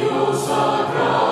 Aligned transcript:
Deus 0.00 0.38
sagrado. 0.38 1.27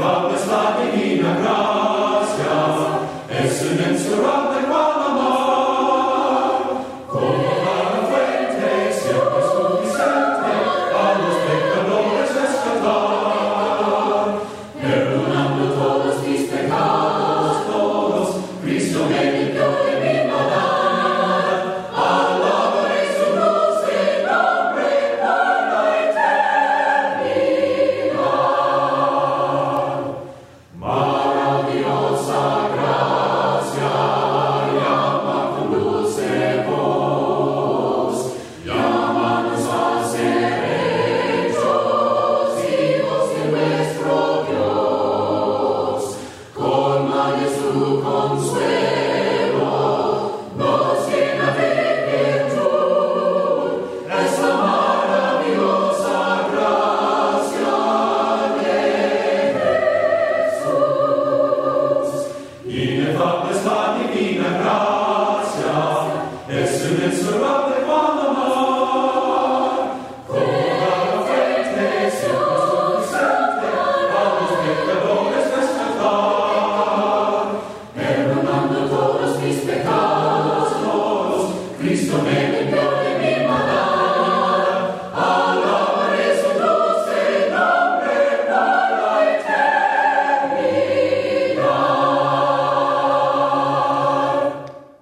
va 0.00 0.14
păsta 0.28 0.60
divina 0.78 1.32
grația, 1.40 2.58
It's 3.40 3.58
în 3.70 3.78
însurat 3.90 4.53
who 47.94 48.02
comes 48.02 48.50
with. 48.52 48.83